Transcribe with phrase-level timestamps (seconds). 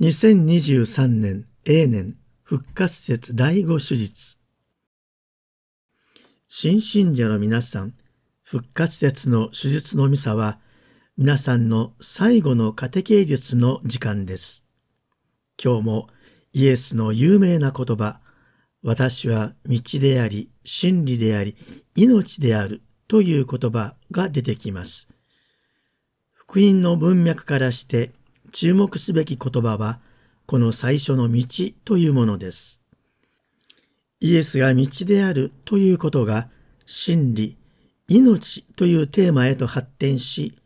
[0.00, 4.38] 2023年永年復活節第五手術
[6.46, 7.94] 新信者の皆さん、
[8.44, 10.60] 復活節の手術のミサは
[11.16, 14.64] 皆さんの最後の家庭芸術の時間です。
[15.60, 16.06] 今日も
[16.52, 18.20] イエスの有名な言葉、
[18.84, 21.56] 私は道であり、真理であり、
[21.96, 25.08] 命であるという言葉が出てきます。
[26.32, 28.12] 福音の文脈からして
[28.52, 30.00] 注目すべき言葉は、
[30.46, 31.44] この最初の道
[31.84, 32.82] というものです。
[34.20, 36.48] イエスが道であるということが、
[36.86, 37.56] 真理、
[38.08, 40.58] 命というテーマへと発展し、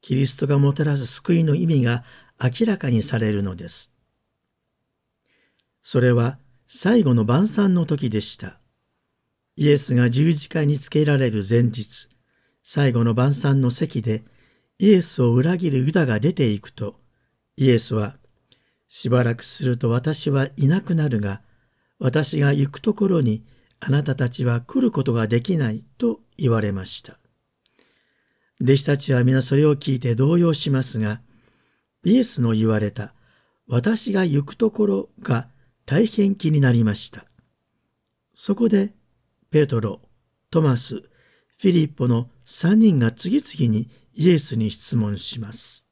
[0.00, 2.04] キリストがもたらす救いの意味が
[2.40, 3.92] 明らかにされるのです。
[5.82, 8.60] それは最後の晩餐の時でした。
[9.56, 12.08] イエスが十字架につけられる前日、
[12.62, 14.24] 最後の晩餐の席で
[14.78, 17.00] イエスを裏切るユダが出ていくと、
[17.56, 18.16] イエスは、
[18.88, 21.42] しばらくすると私はいなくなるが、
[21.98, 23.44] 私が行くところに
[23.80, 27.18] あなたたちは来ることができないと言われました。
[28.60, 31.20] 弟子たちは皆それを聞いて動揺しますが、
[32.04, 33.14] イエスの言われた、
[33.66, 35.48] 私が行くところが
[35.86, 37.26] 大変気になりました。
[38.34, 38.92] そこで、
[39.50, 40.00] ペトロ、
[40.50, 45.83] トマス、フィリッポの三人が次々にイエスに質問します。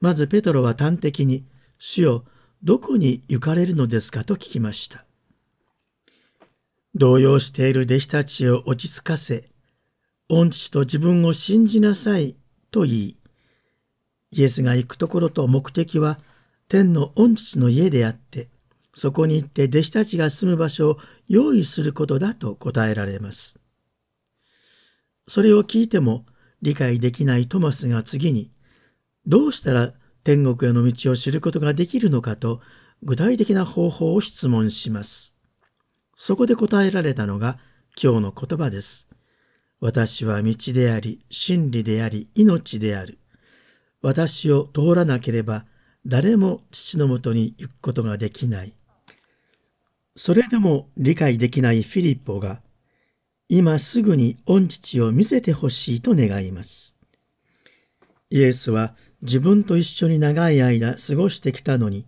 [0.00, 1.44] まずペトロは端的に、
[1.78, 2.24] 主よ、
[2.62, 5.04] どこに行かれるのですかと聞きました。
[6.94, 9.50] 動揺している弟子たちを落ち着かせ、
[10.28, 12.36] 御父と自分を信じなさい
[12.70, 13.16] と言い、
[14.32, 16.20] イエスが行くところと目的は
[16.68, 18.48] 天の御父の家であって、
[18.94, 20.98] そこに行って弟子たちが住む場所を
[21.28, 23.60] 用意することだと答えられます。
[25.28, 26.26] それを聞いても
[26.62, 28.50] 理解できないトマスが次に、
[29.26, 29.92] どうしたら
[30.24, 32.60] 天国への道を知ることができるのかと
[33.02, 35.36] 具体的な方法を質問します。
[36.14, 37.58] そこで答えられたのが
[38.02, 39.08] 今日の言葉です。
[39.80, 43.18] 私は道であり、真理であり、命である。
[44.02, 45.64] 私を通らなければ
[46.06, 48.74] 誰も父のもとに行くことができない。
[50.16, 52.60] それでも理解できないフィリッポが、
[53.48, 56.96] 今すぐに御父を見せてほしいと願います。
[58.30, 62.06] イエスは自分と一緒に長い間過ごしてきたのに、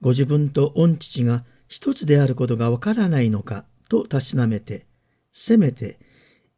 [0.00, 4.86] ご自分と御父が一つであることがわからないのかとたしなめて、
[5.32, 5.98] せめて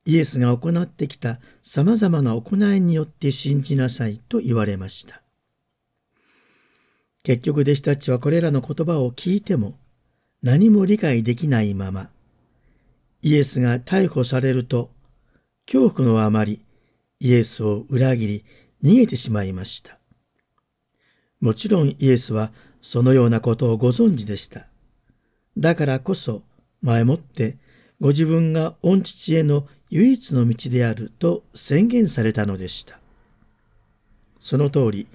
[0.05, 5.23] イエスが行ってきた様々な行いによって信じなさいと言われました。
[7.23, 9.77] 結局弟子たちはこれらの言葉を聞いても
[10.43, 12.11] 何も理解できないまま、
[13.23, 14.91] イエスが逮捕されると、
[15.67, 16.61] 恐怖のあまり
[17.19, 18.45] イエスを裏切り
[18.83, 19.99] 逃げてしまいました。
[21.41, 24.67] もちろんイエスはそのようなことをご存知でした。
[25.59, 26.43] だからこそ
[26.83, 27.59] 前もって
[28.01, 32.99] ご自分が御父への唯一の道であると宣言されたのでした。
[34.39, 35.07] その通り、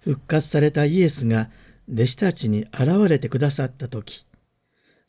[0.00, 1.50] 復活されたイエスが
[1.92, 4.26] 弟子たちに現れてくださったとき、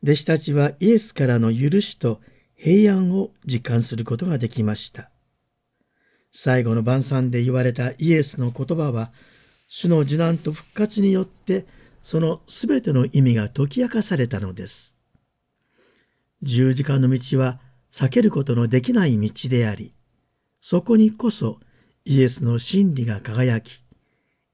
[0.04, 2.22] 弟子たちはイエスからの許しと
[2.56, 5.10] 平安を実感することができました。
[6.32, 9.12] 最後の晩餐で言われたイエスの言葉は、
[9.68, 11.66] 主の受難と復活によって、
[12.02, 14.98] そのすべての意味が解き明かされたのです。
[16.42, 17.60] 十字架の道は
[17.92, 19.94] 避けることのできない道であり、
[20.62, 21.60] そこにこそ
[22.06, 23.84] イエスの真理が輝き、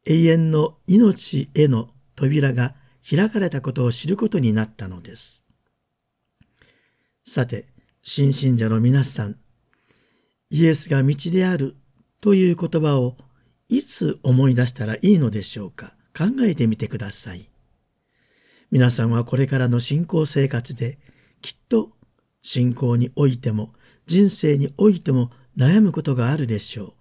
[0.05, 2.75] 永遠の命への扉が
[3.07, 5.45] 開かれたことを知ることになったのです。
[7.25, 7.67] さて、
[8.01, 9.37] 新信者の皆さん、
[10.55, 11.75] イエスが道である
[12.21, 13.17] という言葉を
[13.69, 15.95] いつ思い出したらいいのでしょうか？
[16.15, 17.49] 考えてみてください。
[18.69, 20.99] 皆さんはこれからの信仰生活で
[21.41, 21.89] きっと
[22.43, 23.73] 信仰においても
[24.05, 26.93] 人生においても悩むことがあるでしょう。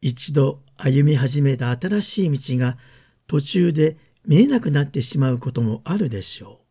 [0.00, 2.78] 一度歩み始めた新しい道が
[3.26, 6.62] 途中で見えなくなってしまうこともあるでしょ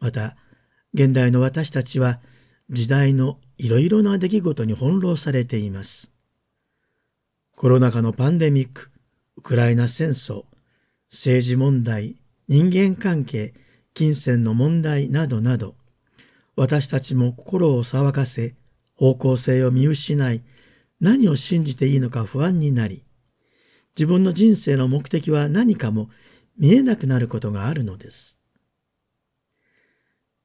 [0.00, 0.04] う。
[0.06, 0.36] また、
[0.94, 2.20] 現代の私たちは
[2.70, 6.10] 時代のいろいろな出来事に翻弄されています。
[7.54, 8.90] コロナ禍のパンデミック、
[9.36, 10.46] ウクライナ戦争、
[11.12, 12.16] 政治問題、
[12.48, 13.54] 人間関係、
[13.94, 15.76] 金銭の問題などなど、
[16.56, 18.56] 私たちも心を騒がせ、
[18.96, 20.42] 方向性を見失い、
[20.98, 23.04] 何を信じていいのか不安になり、
[23.96, 26.10] 自分の人生の目的は何かも
[26.58, 28.40] 見えなくなることがあるのです。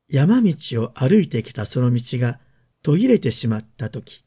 [0.07, 0.53] 山道
[0.83, 2.39] を歩いてきたその道が
[2.87, 4.23] 途切れてしまったとき、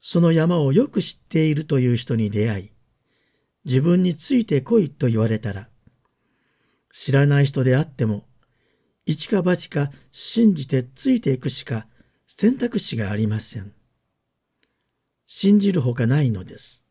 [0.00, 2.70] その山をよく知っているという人に出会い、
[3.66, 5.68] 自分についてこいと言われたら、
[6.90, 8.24] 知らない人であっても、
[9.04, 11.86] 一か八か信じてついていくしか
[12.26, 13.74] 選択肢がありません。
[15.26, 16.86] 信じるほかないのです。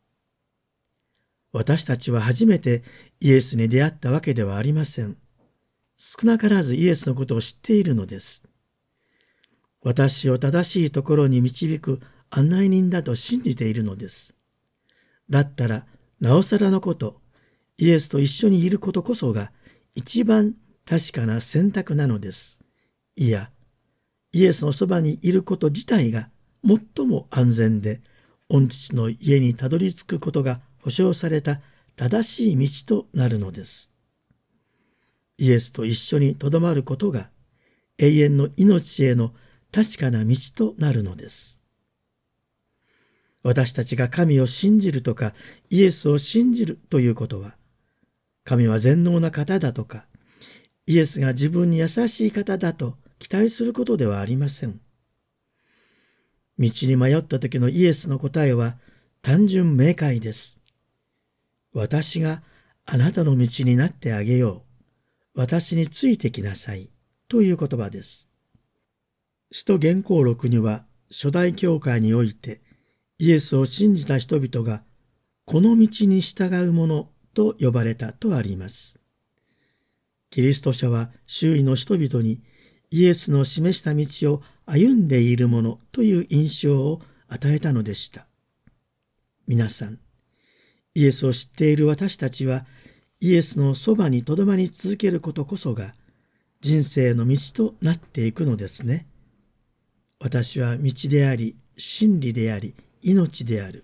[1.54, 2.84] 私たちは初めて
[3.20, 5.18] イエスに出会ったわけではありません。
[5.98, 8.51] 少なからずイエスのことを知っているのです。
[9.84, 12.00] 私を正しいところに導く
[12.30, 14.36] 案内人だと信じているのです。
[15.30, 15.86] だったら、
[16.20, 17.20] なおさらのこと、
[17.78, 19.52] イエスと一緒にいることこそが
[19.96, 20.56] 一番
[20.86, 22.60] 確かな選択なのです。
[23.16, 23.50] いや、
[24.34, 26.30] イエスのそばにいること自体が
[26.66, 28.02] 最も安全で、
[28.50, 31.60] 御父の家にたどり着くことが保証された
[31.96, 33.92] 正しい道となるのです。
[35.38, 37.32] イエスと一緒にとどまることが
[37.98, 39.34] 永遠の命への
[39.72, 41.62] 確かな道となるのです。
[43.44, 45.34] 私たちが神を信じるとか
[45.70, 47.58] イエスを信じるということは、
[48.44, 50.08] 神は全能な方だとか、
[50.88, 54.82] イエスが自分に優しい方だと期待することではありません。
[56.60, 58.78] 道に迷った時のイエスの答えは
[59.22, 60.60] 単純明快です。
[61.74, 62.44] 私が
[62.86, 64.66] あなたの道になってあげよ
[65.36, 65.40] う。
[65.40, 66.90] 私についてきなさい。
[67.30, 68.31] という言葉です。
[69.54, 72.62] 使徒原稿録には初代教会において
[73.20, 74.82] イエスを信じた人々が
[75.46, 79.00] この道に従う者と呼ばれたとあります。
[80.30, 82.40] キリスト者は周囲の人々に
[82.92, 84.06] イエスの示した道
[84.36, 88.28] を歩んでいるものという印象を与えたのでした。
[89.48, 90.00] 皆さん、
[90.96, 92.66] イエスを知っている私たちは
[93.20, 95.94] イエスのそばにとどまり続けることこそが
[96.62, 99.08] 人生の道となっていくのですね。
[100.24, 103.84] 私は道であり、真理であり、命である。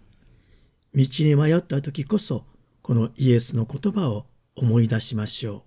[0.93, 2.45] 道に迷った時こそ、
[2.83, 5.63] このイエスの言葉を思い出しましょ